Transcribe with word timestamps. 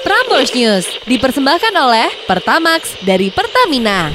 Prambors 0.00 0.52
News 0.56 0.86
dipersembahkan 1.06 1.74
oleh 1.76 2.08
Pertamax 2.26 2.98
dari 3.04 3.28
Pertamina. 3.28 4.10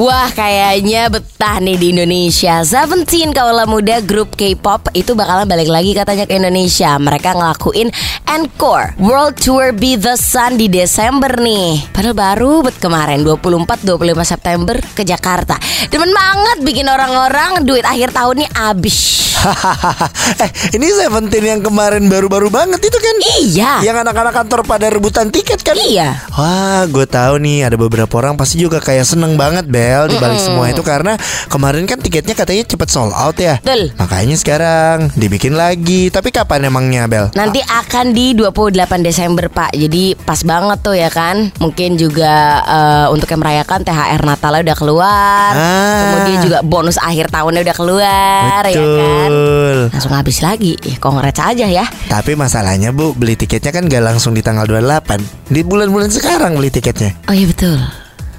Wah 0.00 0.32
kayaknya 0.32 1.12
betah 1.12 1.60
nih 1.60 1.76
di 1.76 1.92
Indonesia. 1.92 2.64
Seventeen 2.64 3.36
kaulah 3.36 3.68
muda 3.68 4.00
grup 4.00 4.32
K-pop 4.32 4.88
itu 4.96 5.12
bakalan 5.12 5.44
balik 5.44 5.68
lagi 5.68 5.92
katanya 5.92 6.24
ke 6.24 6.40
Indonesia. 6.40 6.96
Mereka 6.96 7.36
ngelakuin 7.36 7.92
Encore 8.24 8.96
World 8.96 9.36
Tour 9.36 9.76
Be 9.76 10.00
The 10.00 10.16
Sun 10.16 10.56
di 10.56 10.72
Desember 10.72 11.28
nih. 11.36 11.92
Padahal 11.92 12.16
baru 12.16 12.64
bet 12.64 12.80
kemarin 12.80 13.20
24-25 13.28 14.24
September 14.24 14.76
ke 14.96 15.04
Jakarta. 15.04 15.60
Demen 15.92 16.08
banget 16.16 16.64
bikin 16.64 16.88
orang-orang 16.88 17.68
duit 17.68 17.84
akhir 17.84 18.16
tahun 18.16 18.40
nih 18.40 18.50
abis 18.56 19.29
eh 20.44 20.50
ini 20.76 20.86
Seventeen 20.90 21.44
yang 21.56 21.60
kemarin 21.64 22.06
baru-baru 22.12 22.52
banget 22.52 22.80
itu 22.84 22.98
kan? 23.00 23.16
Iya 23.40 23.72
Yang 23.80 23.96
anak-anak 24.04 24.34
kantor 24.36 24.60
pada 24.68 24.86
rebutan 24.92 25.32
tiket 25.32 25.64
kan? 25.64 25.76
Iya 25.78 26.20
Wah, 26.36 26.84
gue 26.86 27.06
tahu 27.08 27.40
nih 27.40 27.64
ada 27.64 27.76
beberapa 27.80 28.10
orang 28.20 28.36
pasti 28.36 28.60
juga 28.60 28.78
kayak 28.82 29.06
seneng 29.06 29.40
banget 29.40 29.64
Bel 29.70 30.12
di 30.12 30.16
balik 30.20 30.40
semua 30.40 30.68
itu 30.68 30.84
karena 30.84 31.16
kemarin 31.48 31.88
kan 31.88 31.96
tiketnya 31.98 32.36
katanya 32.36 32.64
cepet 32.68 32.88
sold 32.90 33.14
out 33.16 33.36
ya. 33.40 33.56
Betul. 33.62 33.92
Makanya 33.96 34.36
sekarang 34.36 34.96
dibikin 35.16 35.56
lagi. 35.56 36.12
Tapi 36.12 36.28
kapan 36.34 36.68
emangnya 36.68 37.08
Bel? 37.08 37.32
Nanti 37.32 37.64
akan 37.64 38.12
di 38.12 38.36
28 38.36 39.00
Desember 39.00 39.46
Pak 39.48 39.72
Jadi 39.76 40.14
pas 40.18 40.40
banget 40.44 40.78
tuh 40.82 40.96
ya 40.96 41.08
kan 41.08 41.52
Mungkin 41.58 41.96
juga 41.96 42.60
eh, 42.66 43.06
untuk 43.12 43.30
yang 43.30 43.40
merayakan 43.40 43.82
THR 43.86 44.22
Natalnya 44.22 44.62
udah 44.70 44.76
keluar 44.78 45.50
Ah. 45.50 46.00
Kemudian 46.04 46.38
juga 46.44 46.58
bonus 46.62 46.96
akhir 47.00 47.32
tahunnya 47.32 47.60
udah 47.64 47.76
keluar 47.76 48.62
ya 48.66 48.80
kan 48.80 49.29
Betul. 49.30 49.94
Langsung 49.94 50.14
habis 50.14 50.38
lagi 50.42 50.74
ya, 50.82 50.98
Kongres 50.98 51.38
aja 51.38 51.66
ya 51.70 51.86
Tapi 52.10 52.34
masalahnya 52.34 52.90
Bu, 52.90 53.14
beli 53.14 53.38
tiketnya 53.38 53.70
kan 53.70 53.86
gak 53.86 54.02
langsung 54.02 54.34
di 54.34 54.42
tanggal 54.42 54.66
28 54.66 55.46
Di 55.46 55.60
bulan-bulan 55.62 56.10
sekarang 56.10 56.58
beli 56.58 56.74
tiketnya 56.74 57.14
Oh 57.30 57.34
iya 57.34 57.46
betul 57.46 57.78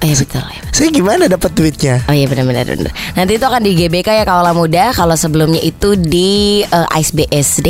Oh 0.02 0.06
iya 0.10 0.18
betul, 0.18 0.42
iya 0.42 0.60
betul. 0.60 0.74
Saya 0.74 0.88
gimana 0.90 1.30
dapat 1.30 1.50
duitnya? 1.54 2.02
Oh 2.10 2.14
iya 2.14 2.26
benar-benar 2.26 2.66
benar. 2.66 2.90
Nanti 3.14 3.38
itu 3.38 3.44
akan 3.46 3.62
di 3.62 3.72
GBK 3.78 4.08
ya 4.18 4.24
Kaula 4.26 4.50
Muda 4.52 4.90
Kalau 4.92 5.14
sebelumnya 5.14 5.62
itu 5.62 5.94
di 5.94 6.60
eh, 6.66 6.98
Ice 7.00 7.14
BSD 7.14 7.68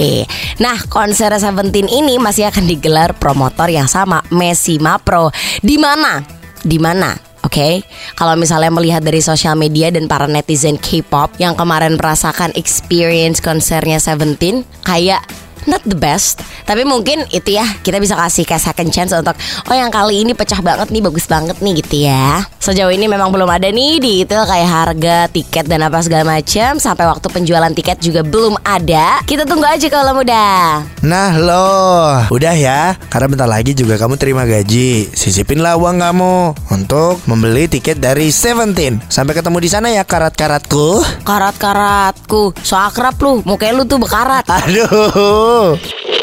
Nah 0.58 0.80
konser 0.88 1.30
Seventeen 1.38 1.86
ini 1.92 2.16
masih 2.18 2.48
akan 2.50 2.64
digelar 2.66 3.14
promotor 3.14 3.68
yang 3.70 3.86
sama 3.86 4.24
Messi 4.34 4.80
Mapro 4.82 5.30
Di 5.60 5.76
mana? 5.78 6.24
Di 6.64 6.80
mana? 6.80 7.31
Oke, 7.42 7.82
kalau 8.14 8.38
misalnya 8.38 8.70
melihat 8.70 9.02
dari 9.02 9.18
sosial 9.18 9.58
media 9.58 9.90
dan 9.90 10.06
para 10.06 10.30
netizen 10.30 10.78
K-pop 10.78 11.34
yang 11.42 11.58
kemarin 11.58 11.98
merasakan 11.98 12.54
experience 12.54 13.42
konsernya 13.42 13.98
Seventeen, 13.98 14.62
kayak 14.86 15.26
not 15.66 15.82
the 15.86 15.96
best 15.98 16.42
tapi 16.62 16.86
mungkin 16.86 17.26
itu 17.34 17.58
ya 17.58 17.66
kita 17.82 17.98
bisa 17.98 18.14
kasih 18.14 18.46
kayak 18.46 18.62
second 18.62 18.90
chance 18.94 19.12
untuk 19.12 19.34
oh 19.66 19.76
yang 19.76 19.90
kali 19.92 20.22
ini 20.22 20.32
pecah 20.32 20.62
banget 20.62 20.88
nih 20.88 21.02
bagus 21.02 21.26
banget 21.28 21.58
nih 21.60 21.72
gitu 21.82 22.06
ya. 22.08 22.46
Sejauh 22.62 22.94
ini 22.94 23.10
memang 23.10 23.34
belum 23.34 23.50
ada 23.50 23.68
nih 23.68 23.98
di 23.98 24.12
itu 24.22 24.32
kayak 24.32 24.68
harga 24.70 25.16
tiket 25.28 25.66
dan 25.66 25.82
apa 25.82 25.98
segala 26.00 26.38
macam 26.38 26.78
sampai 26.78 27.04
waktu 27.10 27.26
penjualan 27.28 27.72
tiket 27.74 27.98
juga 27.98 28.22
belum 28.22 28.56
ada. 28.62 29.20
Kita 29.26 29.44
tunggu 29.44 29.66
aja 29.66 29.86
kalau 29.90 30.16
mudah. 30.16 30.86
Nah 31.02 31.34
loh, 31.36 32.22
udah 32.30 32.54
ya. 32.54 32.94
Karena 33.10 33.26
bentar 33.28 33.48
lagi 33.50 33.74
juga 33.74 33.98
kamu 33.98 34.14
terima 34.16 34.46
gaji. 34.46 35.10
Sisipinlah 35.12 35.74
uang 35.76 35.98
kamu 35.98 36.34
Untuk 36.72 37.20
membeli 37.28 37.66
tiket 37.66 37.98
dari 37.98 38.30
Seventeen. 38.30 39.02
Sampai 39.10 39.34
ketemu 39.34 39.58
di 39.58 39.68
sana 39.68 39.90
ya 39.90 40.06
karat-karatku. 40.06 41.02
Karat-karatku. 41.26 42.54
So 42.62 42.78
akrab 42.78 43.18
lu 43.20 43.42
mukanya 43.44 43.82
lu 43.82 43.84
tuh 43.84 43.98
bekarat. 44.00 44.46
Aduh 44.48 45.51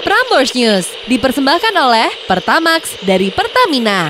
Prambors 0.02 0.58
News 0.58 0.90
dipersembahkan 1.06 1.78
oleh 1.78 2.10
Pertamax 2.26 2.98
dari 3.06 3.30
Pertamina. 3.30 4.10